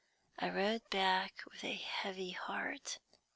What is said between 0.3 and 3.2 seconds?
I rode back with a heavy heart.